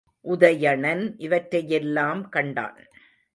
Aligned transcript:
உதயணன் 0.25 1.15
இவற்றையெல்லாம் 1.17 2.29
கண்டான். 2.29 2.79